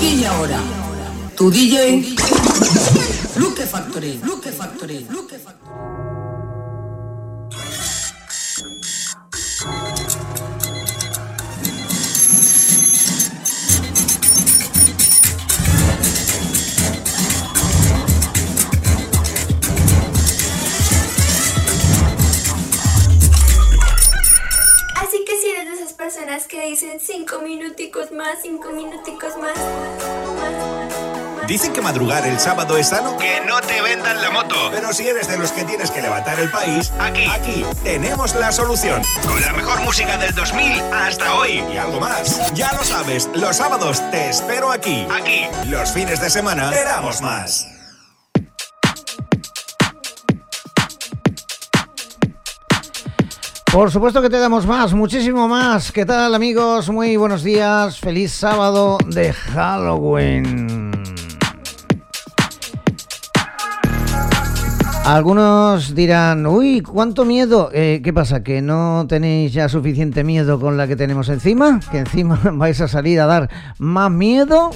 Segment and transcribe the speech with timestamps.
[0.00, 0.58] Aquí y ahora.
[1.36, 2.16] Tu DJ.
[3.36, 4.18] Luke Factory.
[4.24, 5.06] Luke Factory.
[5.10, 6.09] Luke Factory.
[26.70, 29.54] Dicen cinco minuticos más, cinco minuticos más.
[31.48, 33.16] Dicen que madrugar el sábado es sano.
[33.18, 34.54] Que no te vendan la moto.
[34.70, 38.52] Pero si eres de los que tienes que levantar el país, aquí, aquí tenemos la
[38.52, 39.02] solución.
[39.26, 42.54] Con la mejor música del 2000 hasta hoy y algo más.
[42.54, 45.08] Ya lo sabes, los sábados te espero aquí.
[45.10, 45.48] Aquí.
[45.66, 47.79] Los fines de semana te damos más.
[53.72, 55.92] Por supuesto que te damos más, muchísimo más.
[55.92, 56.90] ¿Qué tal amigos?
[56.90, 58.00] Muy buenos días.
[58.00, 60.90] Feliz sábado de Halloween.
[65.04, 67.70] Algunos dirán, uy, cuánto miedo.
[67.72, 68.42] Eh, ¿Qué pasa?
[68.42, 71.78] ¿Que no tenéis ya suficiente miedo con la que tenemos encima?
[71.92, 74.72] ¿Que encima vais a salir a dar más miedo?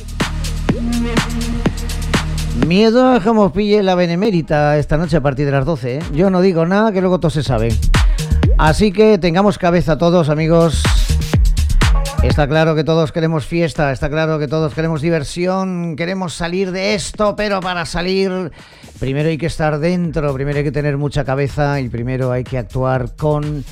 [2.68, 5.96] Miedo que nos pille la benemérita esta noche a partir de las 12.
[5.96, 5.98] ¿eh?
[6.12, 7.70] Yo no digo nada que luego todo se sabe.
[8.58, 10.82] Así que tengamos cabeza todos, amigos.
[12.22, 16.94] Está claro que todos queremos fiesta, está claro que todos queremos diversión, queremos salir de
[16.94, 18.50] esto, pero para salir
[18.98, 22.56] primero hay que estar dentro, primero hay que tener mucha cabeza y primero hay que
[22.56, 23.62] actuar con,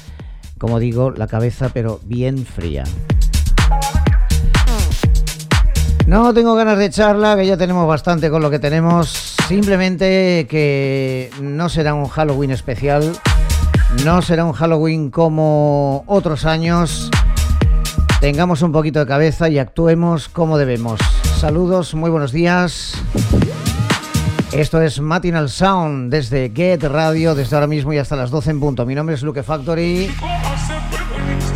[0.59, 2.85] como digo, la cabeza pero bien fría.
[6.07, 9.37] No tengo ganas de charla, que ya tenemos bastante con lo que tenemos.
[9.49, 13.13] Simplemente que no será un Halloween especial.
[14.05, 17.11] No será un Halloween como otros años.
[18.21, 21.01] Tengamos un poquito de cabeza y actuemos como debemos.
[21.39, 23.01] Saludos, muy buenos días.
[24.53, 28.61] Esto es Matinal Sound desde Get Radio, desde ahora mismo y hasta las 12 en
[28.61, 28.85] punto.
[28.85, 30.11] Mi nombre es Luke Factory.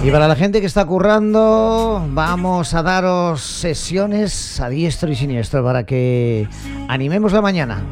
[0.05, 5.65] Y para la gente que está currando, vamos a daros sesiones a diestro y siniestro
[5.65, 6.49] para que
[6.89, 7.83] animemos la mañana.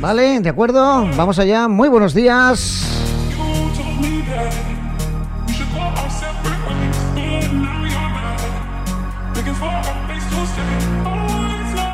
[0.00, 0.40] ¿Vale?
[0.40, 1.06] ¿De acuerdo?
[1.16, 1.66] Vamos allá.
[1.66, 3.05] Muy buenos días.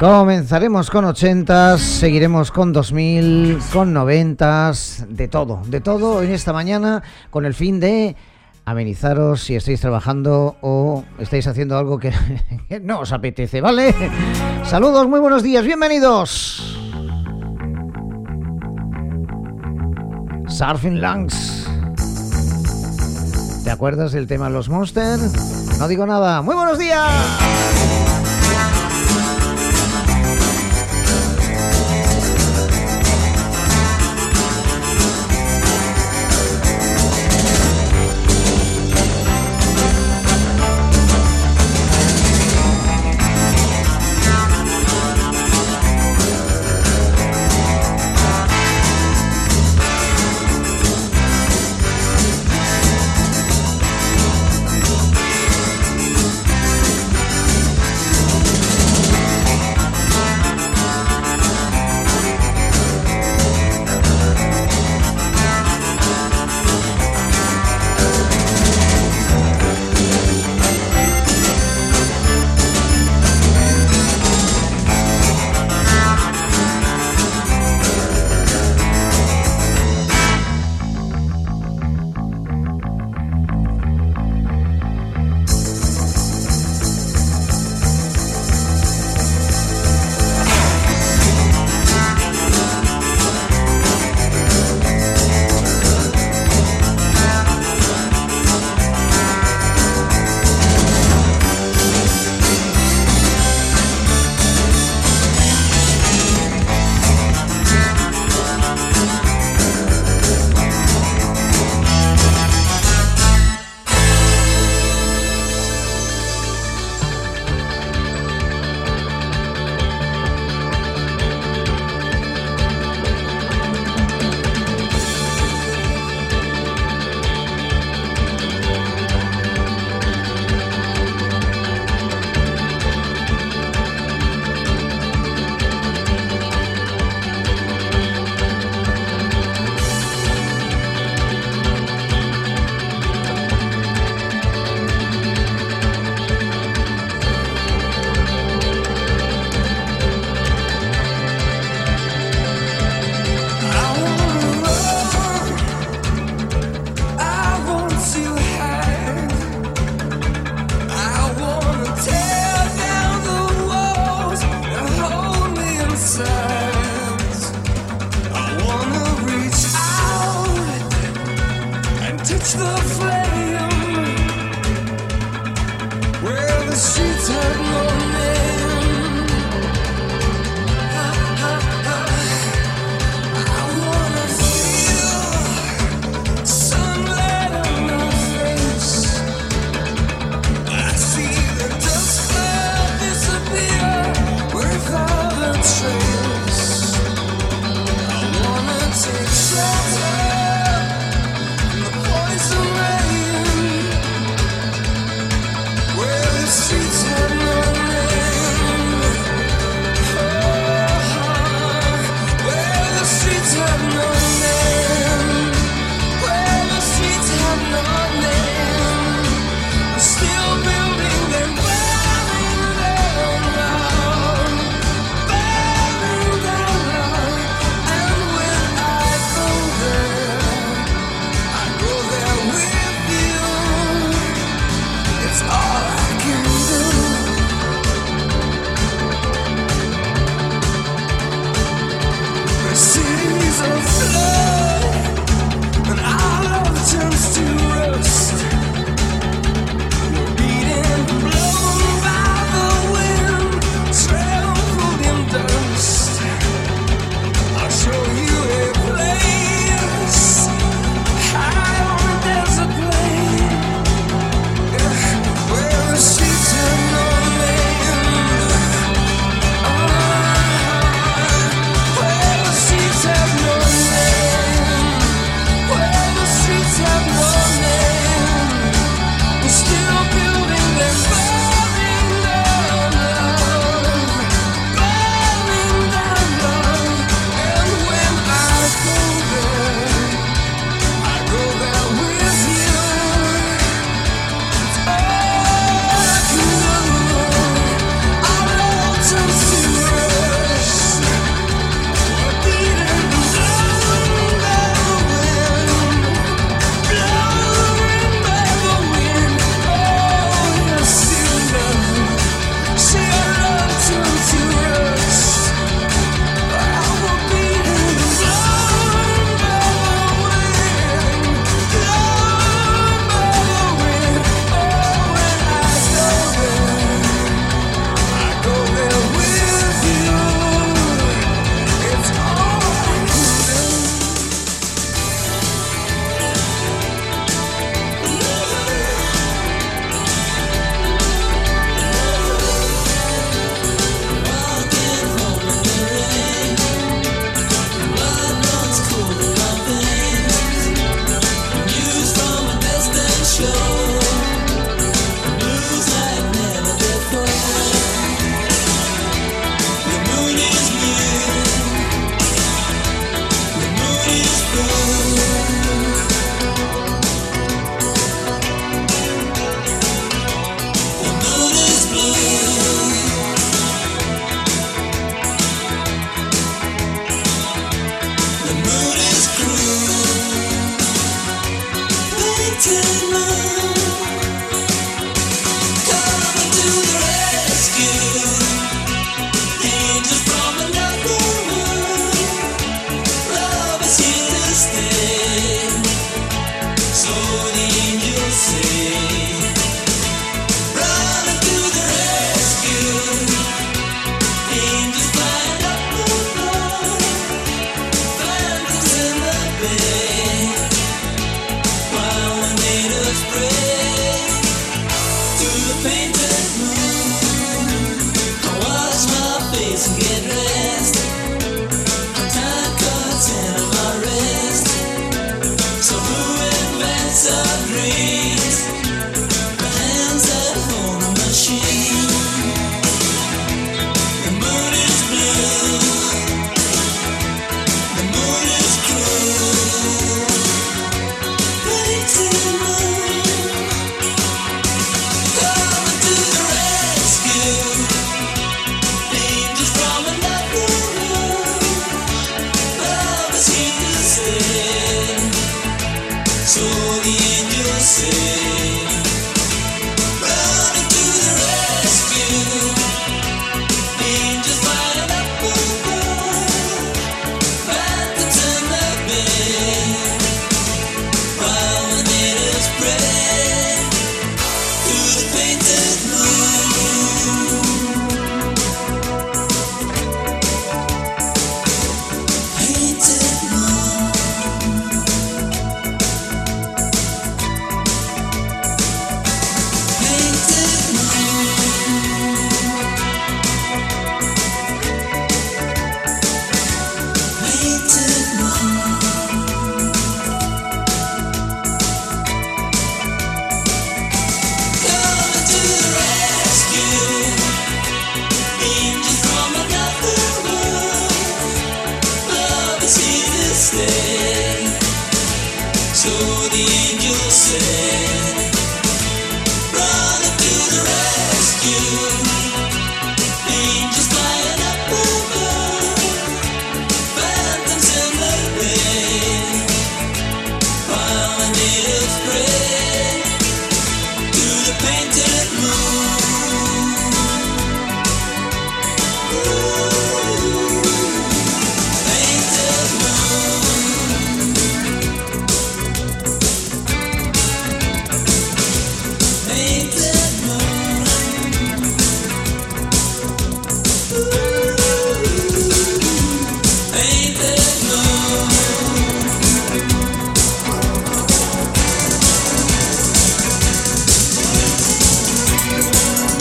[0.03, 4.73] Comenzaremos con 80, seguiremos con 2000, con 90,
[5.09, 8.17] de todo, de todo en esta mañana con el fin de
[8.65, 12.13] amenizaros si estáis trabajando o estáis haciendo algo que,
[12.83, 13.95] no os apetece, ¿vale?
[14.65, 16.81] Saludos, muy buenos días, bienvenidos.
[20.49, 21.52] Surfing Lungs.
[23.65, 25.79] ¿Te acuerdas del tema Los Monsters?
[25.79, 26.43] No digo nada.
[26.43, 28.02] Muy buenos días.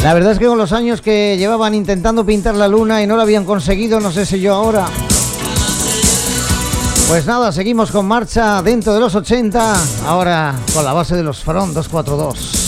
[0.03, 3.15] La verdad es que con los años que llevaban intentando pintar la luna y no
[3.15, 4.87] lo habían conseguido, no sé si yo ahora.
[7.07, 9.75] Pues nada, seguimos con marcha dentro de los 80,
[10.07, 12.60] ahora con la base de los Front 242.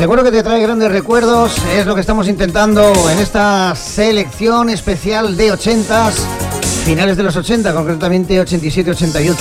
[0.00, 5.36] Seguro que te trae grandes recuerdos, es lo que estamos intentando en esta selección especial
[5.36, 6.14] de 80s,
[6.86, 9.36] finales de los 80, concretamente 87-88.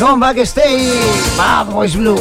[0.00, 0.90] Come back, stay,
[1.36, 2.16] Bad Boys Blue.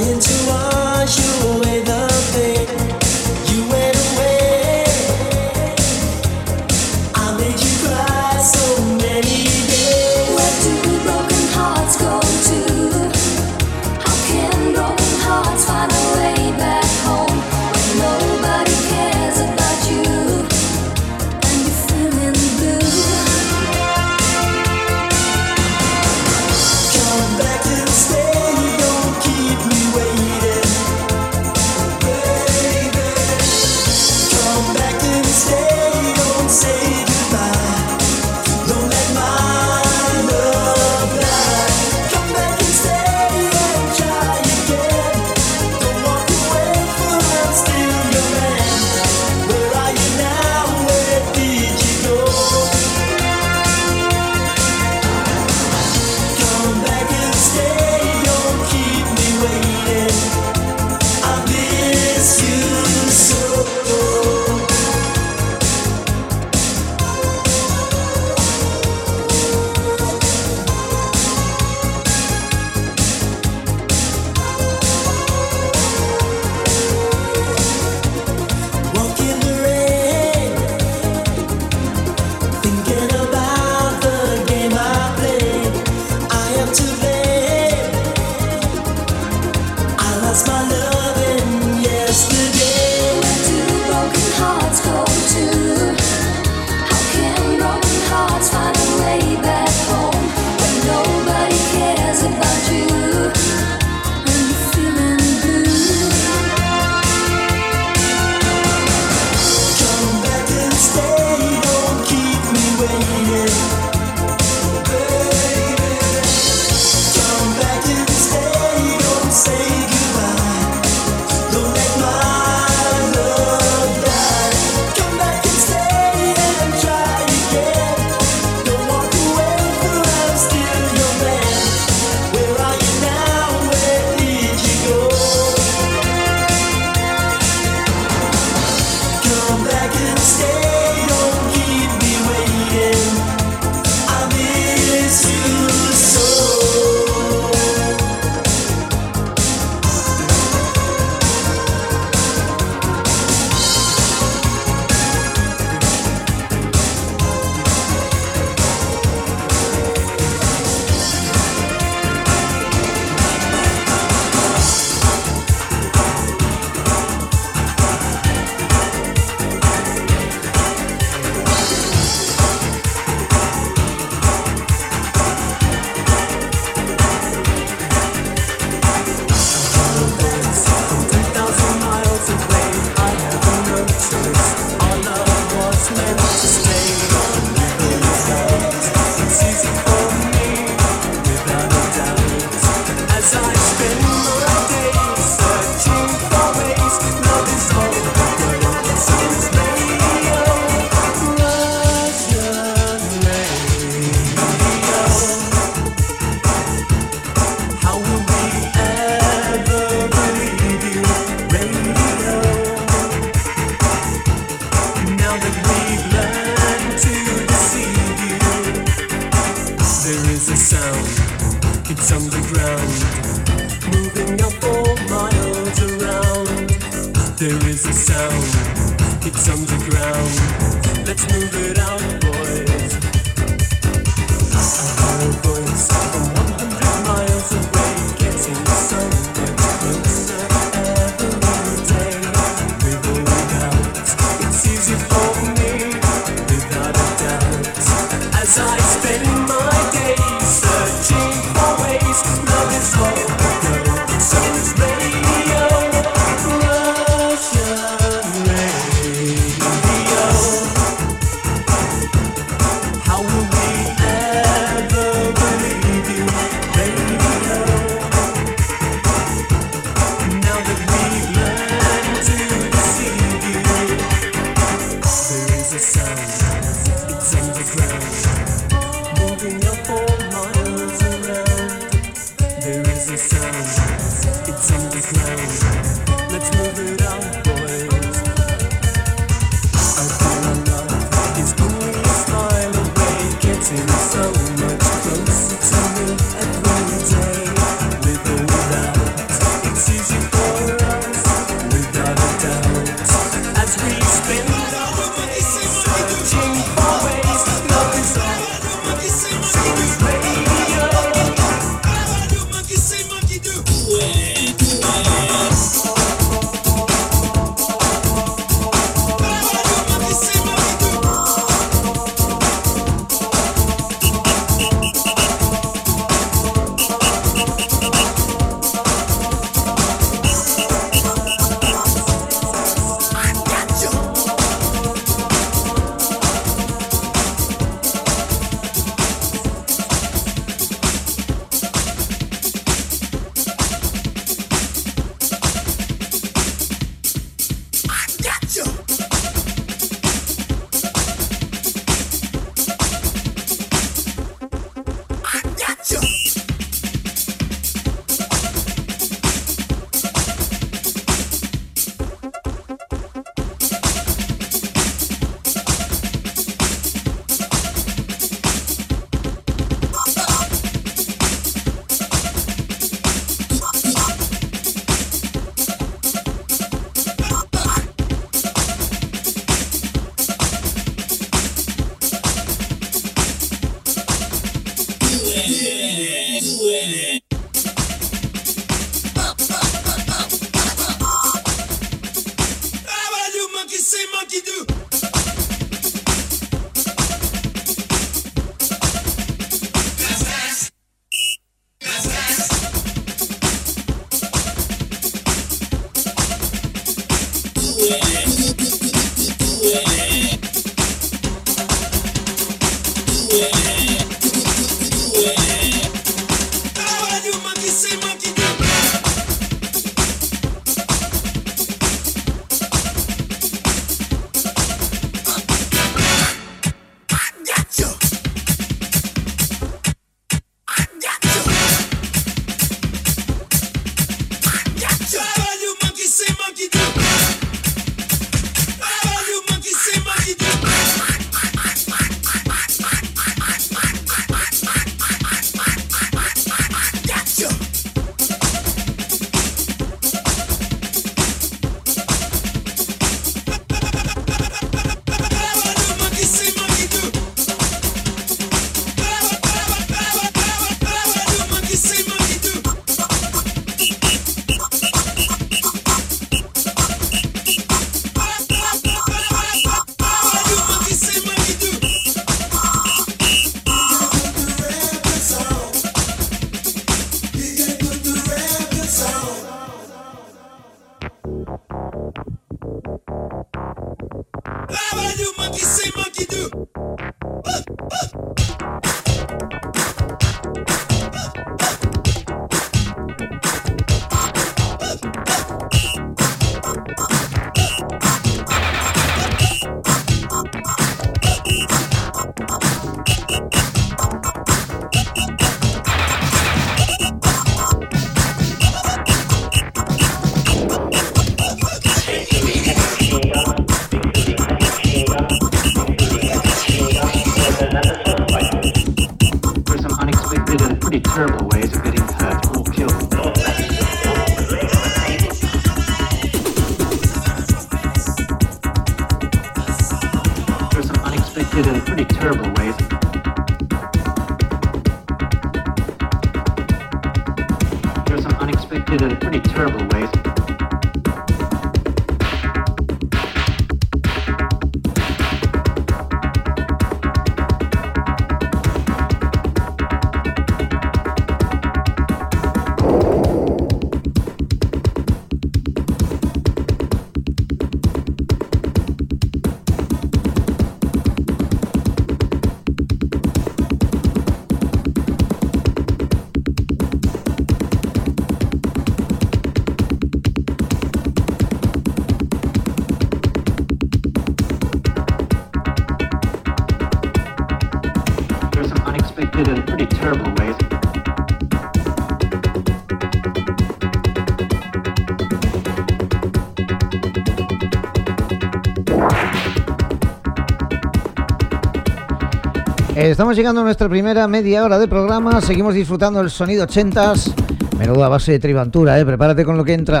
[593.10, 595.40] Estamos llegando a nuestra primera media hora de programa.
[595.40, 597.34] Seguimos disfrutando el sonido 80s.
[597.76, 599.04] Menuda base de tribantura, ¿eh?
[599.04, 600.00] Prepárate con lo que entra.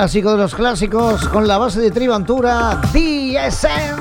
[0.00, 4.00] Clásico de los clásicos con la base de Tribantura, DSM.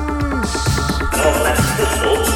[1.25, 2.28] En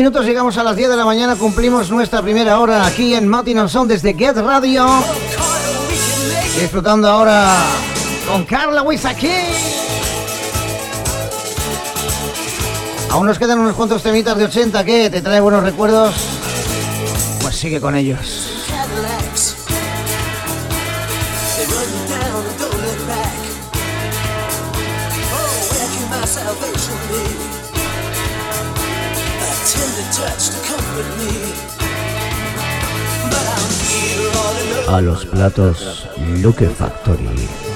[0.00, 3.68] minutos llegamos a las 10 de la mañana, cumplimos nuestra primera hora aquí en Mountain
[3.68, 4.88] Sound desde Get Radio.
[6.58, 7.54] Disfrutando ahora
[8.26, 9.30] con Carla Weiss aquí.
[13.10, 16.14] Aún nos quedan unos cuantos temitas de 80 que te trae buenos recuerdos.
[17.42, 18.39] Pues sigue con ellos.
[34.90, 36.08] A los platos
[36.42, 37.69] Luke Factory.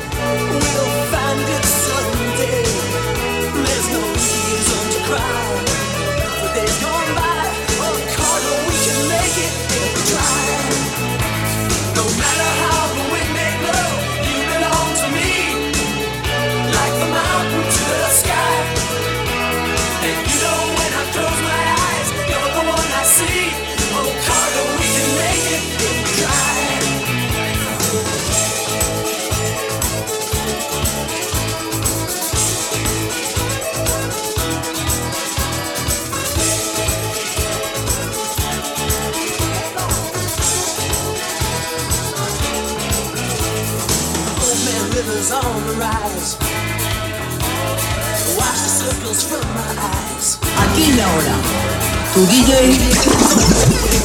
[52.14, 52.52] Tu DJ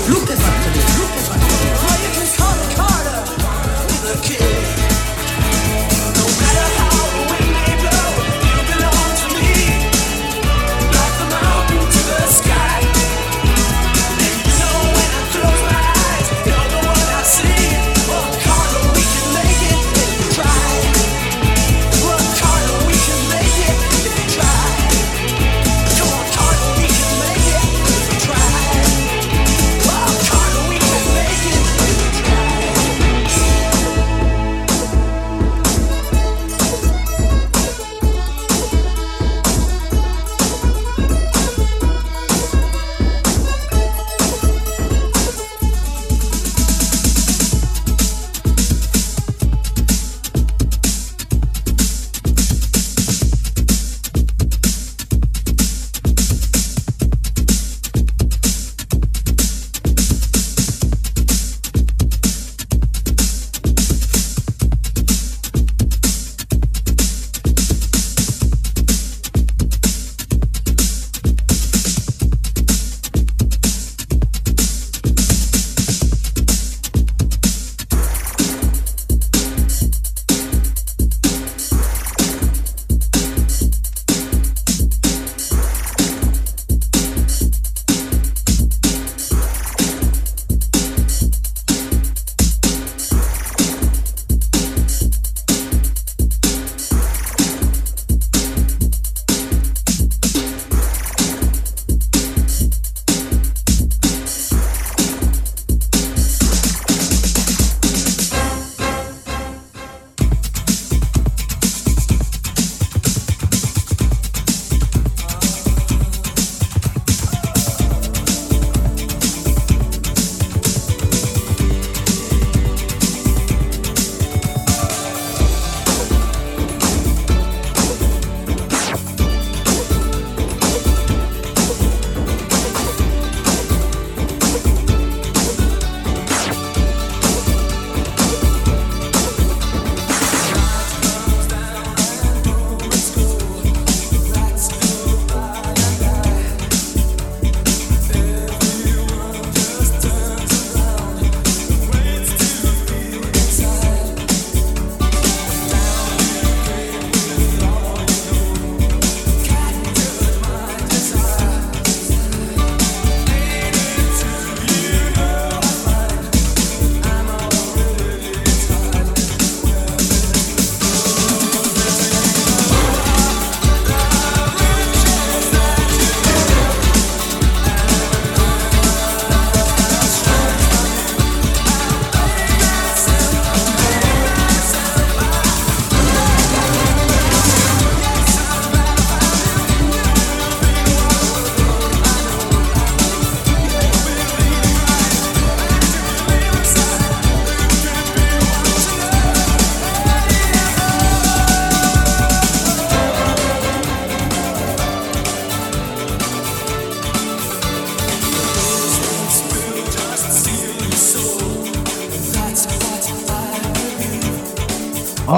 [0.10, 0.98] Luke Factory.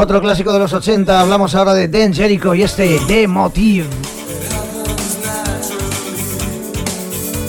[0.01, 3.85] Otro clásico de los 80, hablamos ahora de Dan Jericho y este The Motive.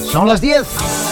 [0.05, 1.12] Son las 10.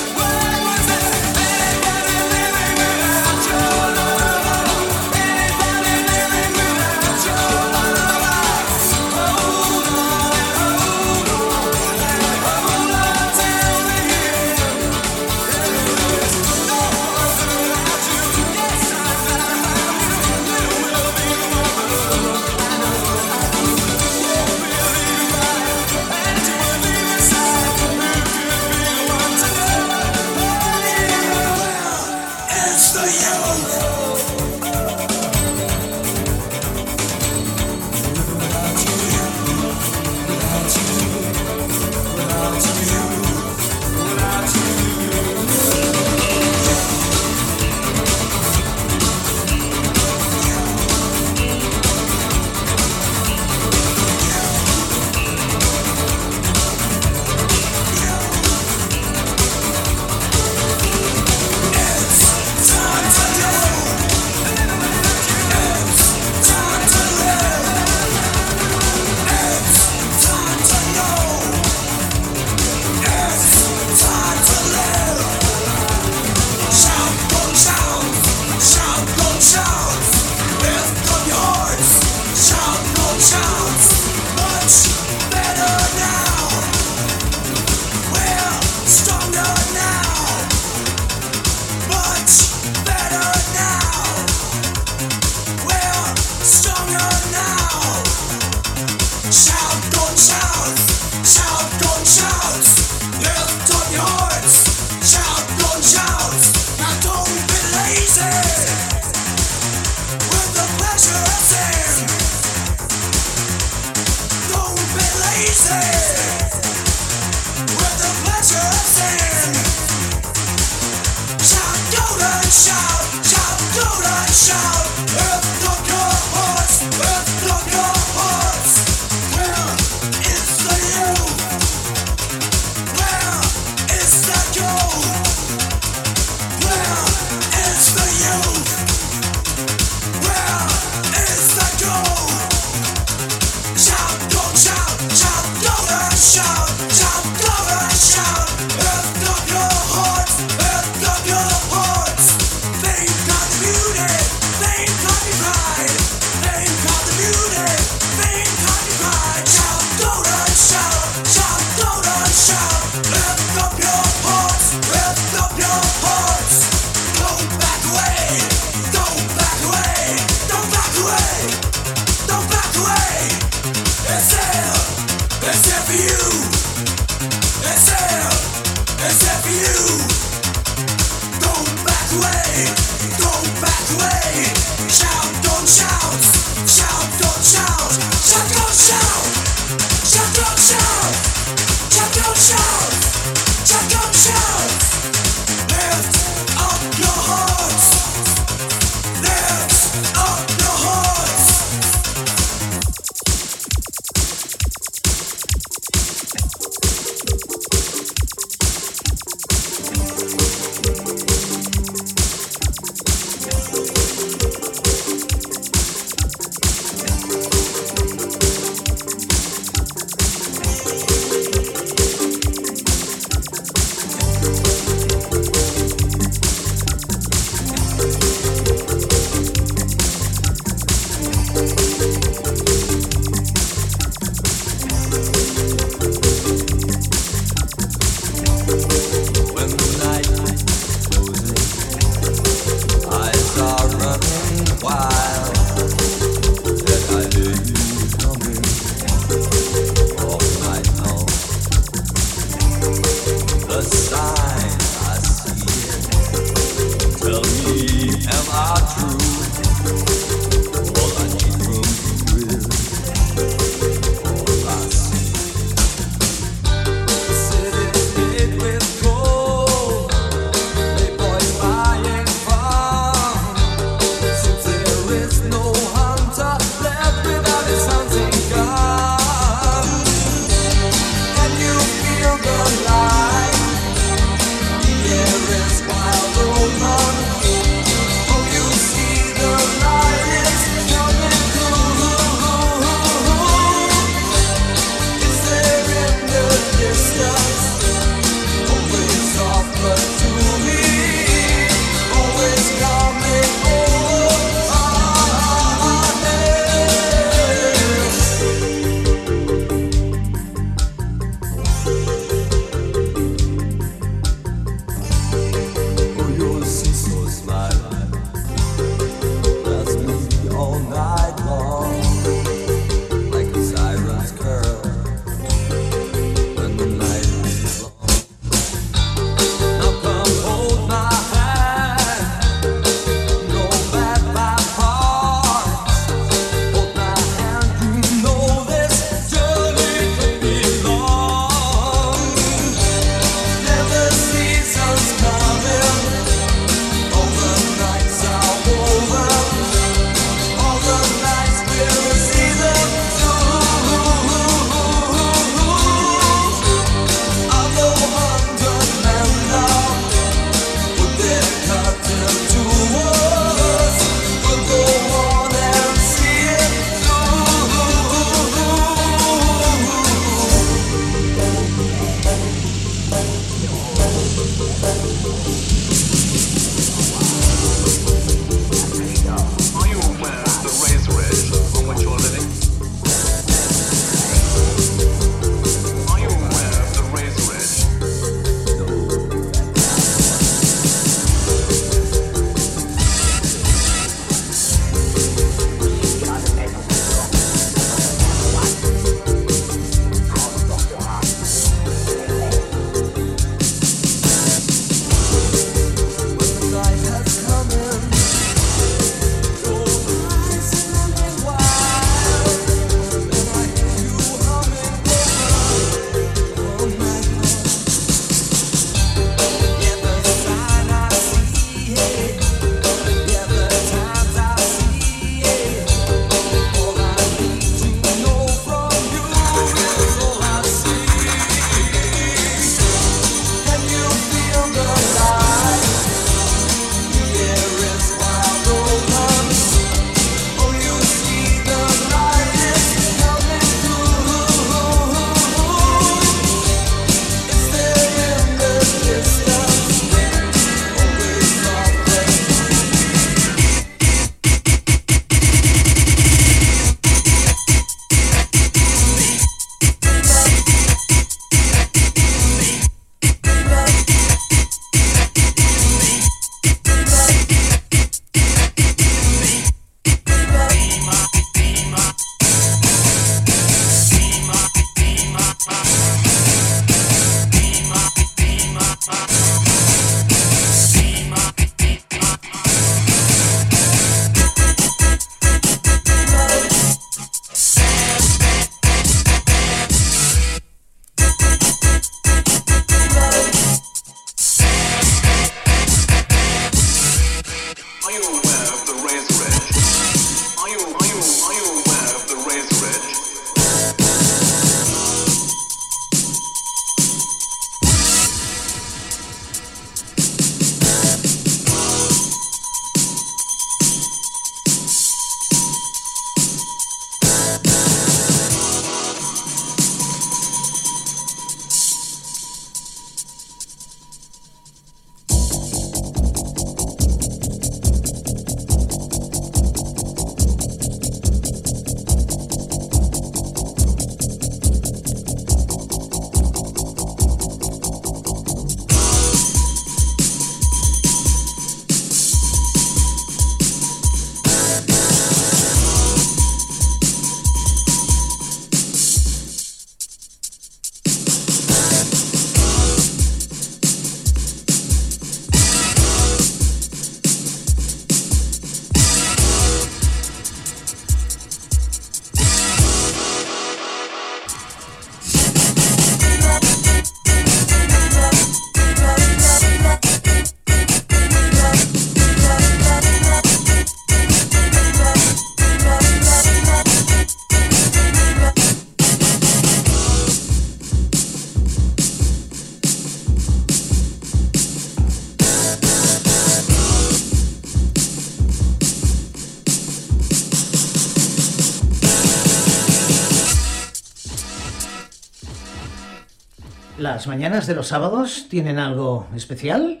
[597.14, 600.00] ¿Las mañanas de los sábados tienen algo especial?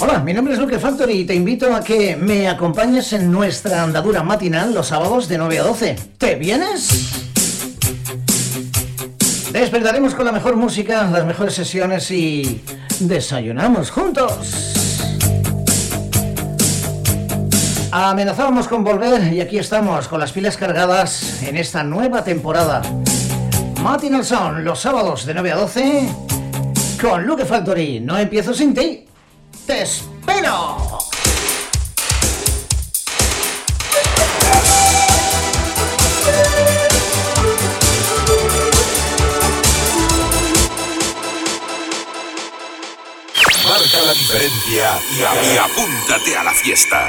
[0.00, 3.82] Hola, mi nombre es Luke Factory y te invito a que me acompañes en nuestra
[3.82, 5.96] andadura matinal los sábados de 9 a 12.
[6.16, 6.88] ¿Te vienes?
[9.52, 12.62] Despertaremos con la mejor música, las mejores sesiones y
[12.98, 14.65] desayunamos juntos.
[17.98, 22.82] Amenazábamos con volver y aquí estamos con las pilas cargadas en esta nueva temporada.
[23.82, 26.08] Matinal Sound, los sábados de 9 a 12
[27.00, 28.00] con Luke Factory.
[28.00, 29.06] No empiezo sin ti.
[29.66, 31.05] ¡Te espero!
[44.26, 47.06] Diferencia y apúntate a la fiesta.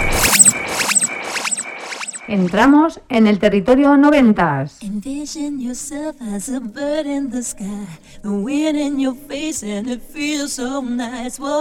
[2.27, 4.77] Entramos en el territorio noventas.
[4.83, 7.87] Envision yourself as a bird in the sky,
[8.21, 11.39] the wind in your face and it feels so nice.
[11.39, 11.57] Whoa,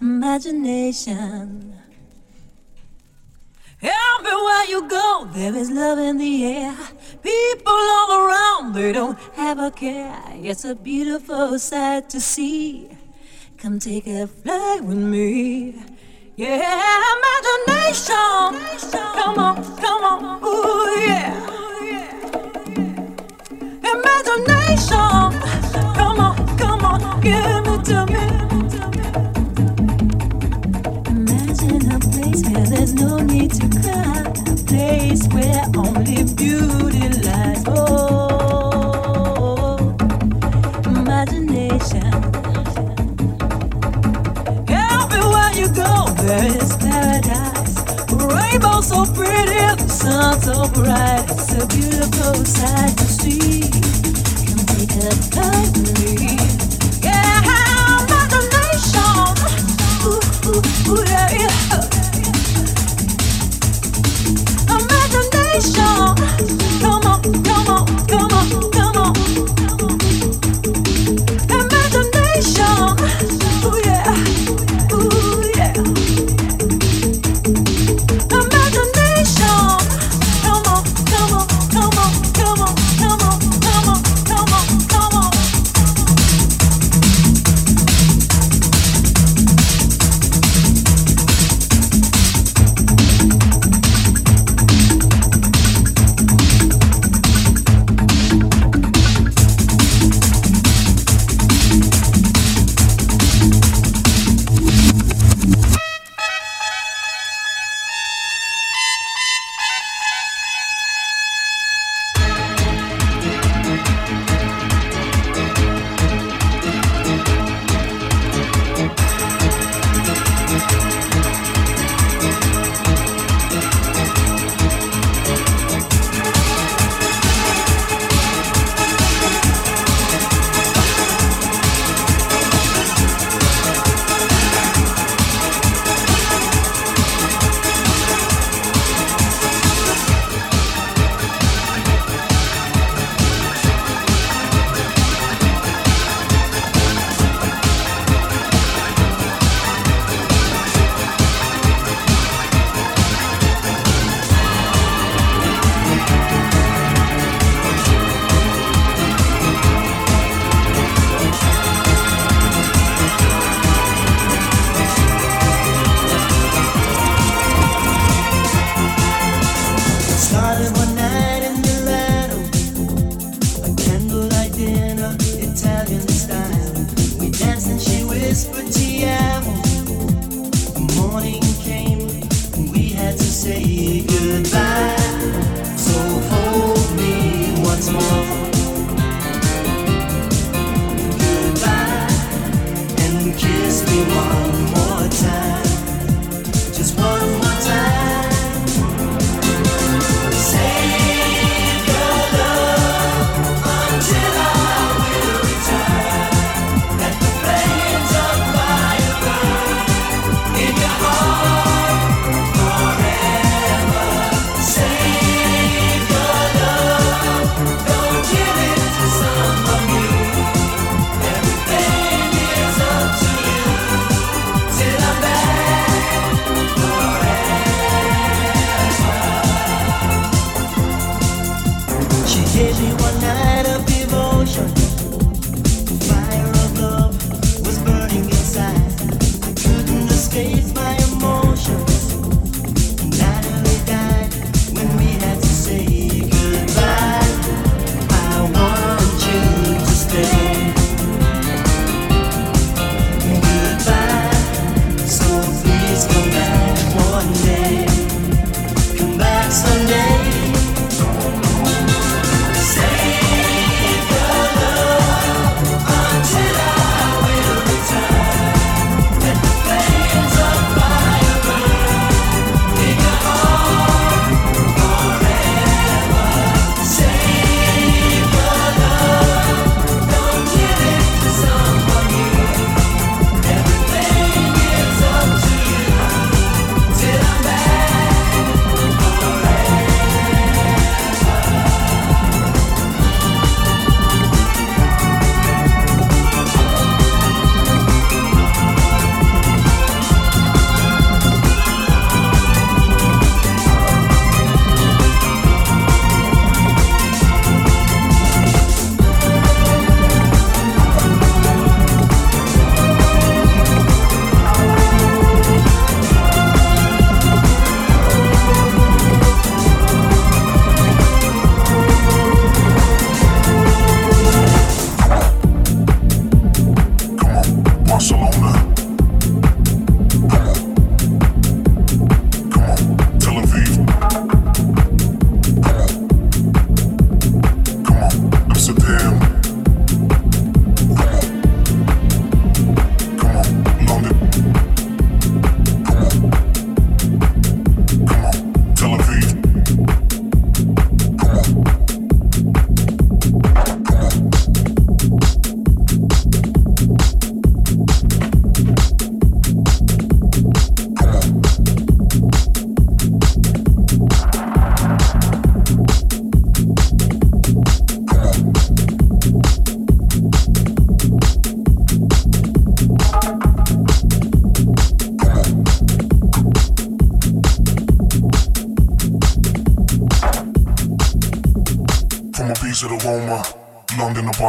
[0.00, 1.75] imagination.
[3.82, 6.74] Everywhere you go, there is love in the air.
[7.22, 10.22] People all around, they don't have a care.
[10.32, 12.88] It's a beautiful sight to see.
[13.58, 15.74] Come take a flight with me.
[16.36, 18.90] Yeah, imagination.
[18.90, 21.34] Come on, come on, ooh yeah.
[23.92, 25.40] Imagination.
[25.94, 28.55] Come on, come on, give it to me.
[60.48, 61.95] Ooh, ooh, yeah, yeah.
[65.66, 66.55] Imagination.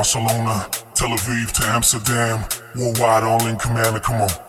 [0.07, 2.39] Barcelona, Tel Aviv to Amsterdam.
[2.77, 4.01] Worldwide, all in command.
[4.03, 4.46] Come on.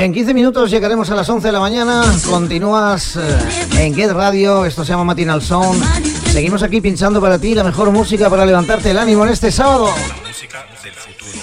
[0.00, 2.02] En 15 minutos llegaremos a las 11 de la mañana.
[2.30, 3.38] Continúas eh,
[3.80, 4.64] en Get Radio.
[4.64, 5.84] Esto se llama Matinal Sound.
[6.32, 9.88] Seguimos aquí pinchando para ti la mejor música para levantarte el ánimo en este sábado.
[9.88, 11.38] La música del futuro.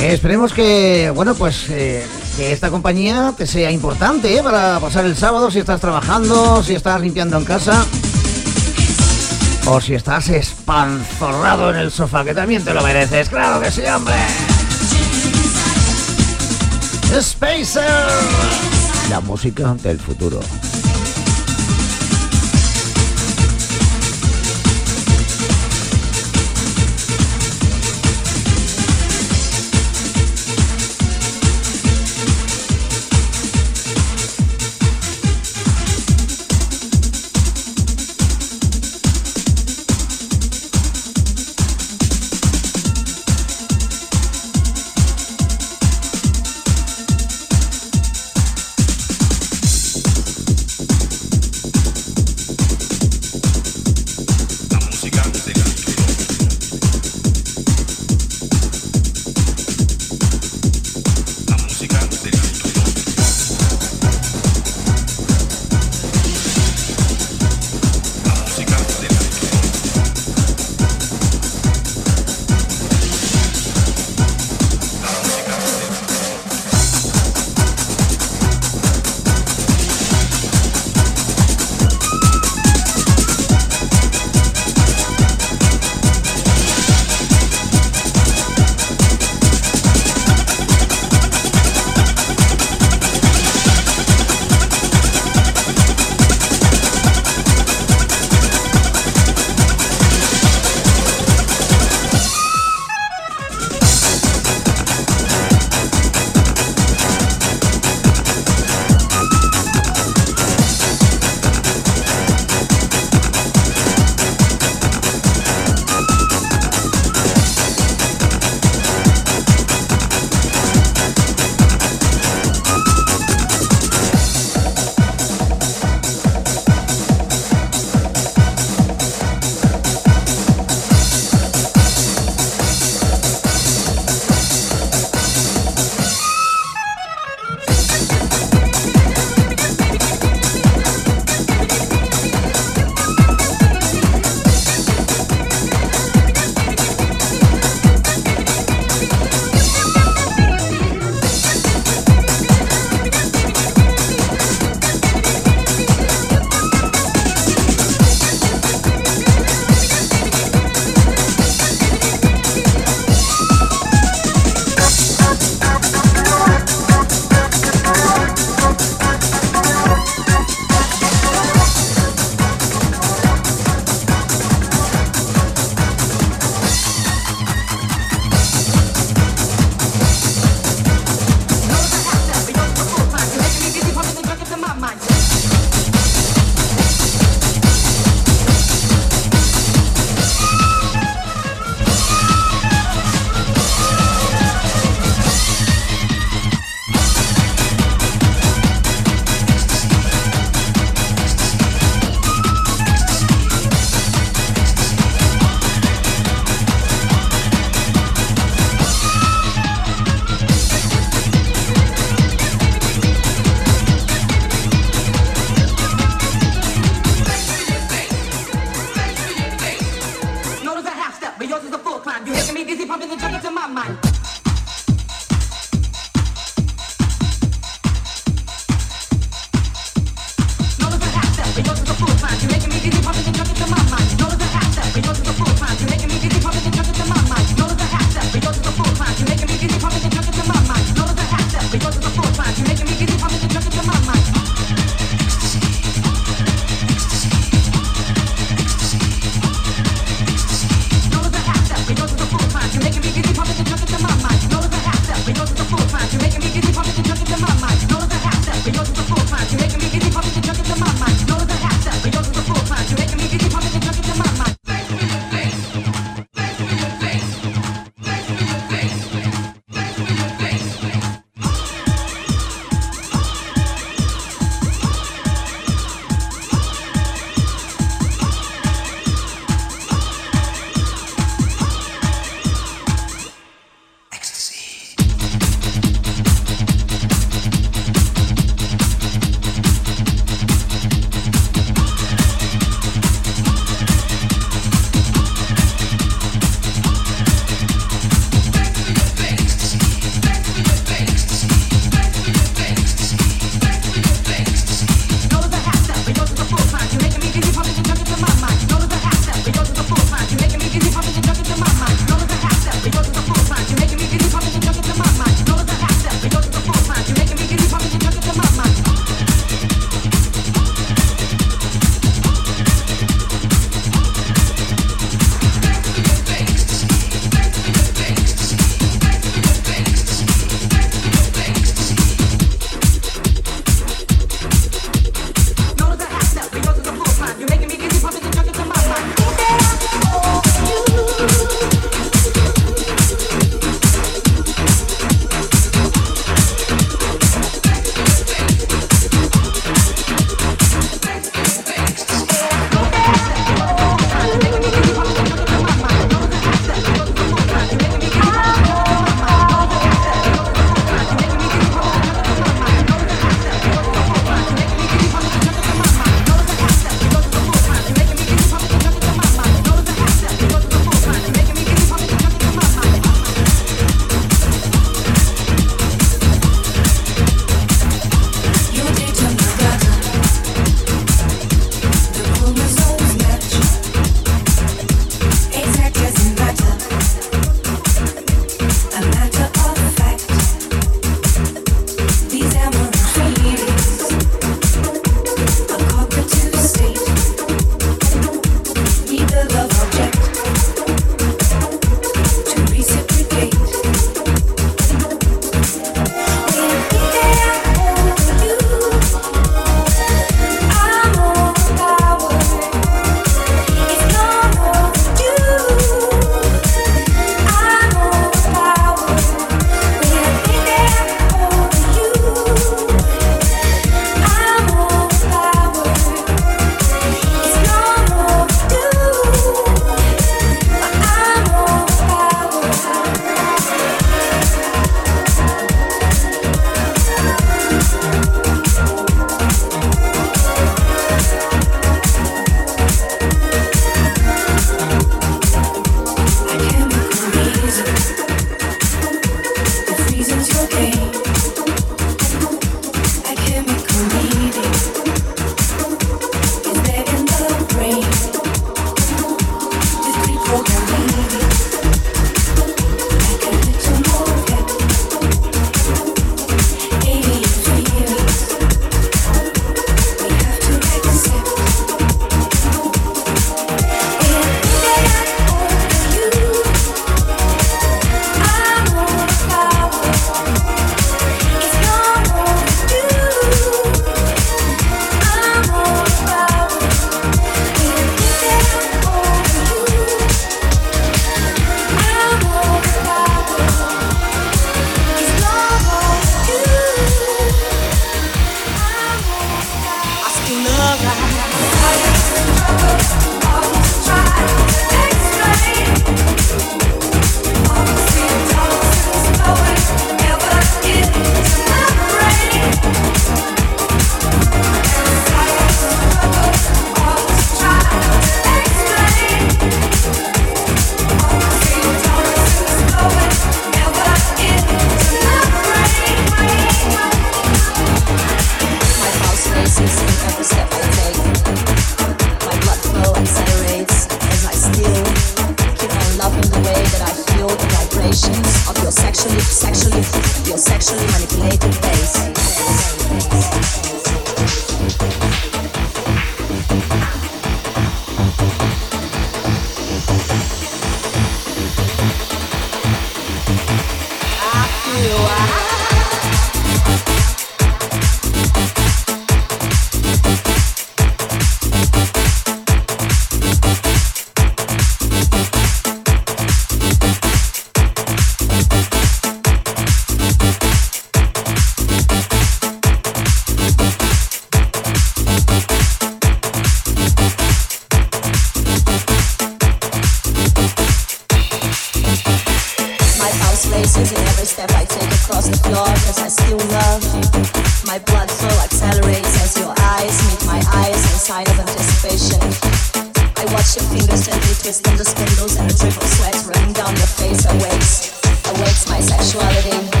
[0.00, 2.06] Esperemos que, bueno, pues eh,
[2.38, 6.74] que esta compañía te sea importante eh, para pasar el sábado si estás trabajando, si
[6.74, 7.84] estás limpiando en casa
[9.70, 13.28] o si estás espanzorrado en el sofá, que también te lo mereces.
[13.28, 14.14] Claro que sí, hombre.
[17.20, 17.84] Spacer.
[19.10, 20.40] La música del futuro.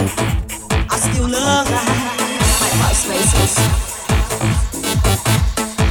[0.00, 3.52] I still love my pulse races.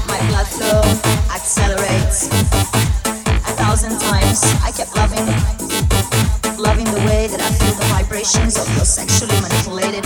[0.07, 0.81] My blood flow
[1.29, 2.27] accelerates.
[3.45, 5.27] A thousand times I kept loving,
[6.57, 9.98] loving the way that I feel the vibrations of your sexually manipulated.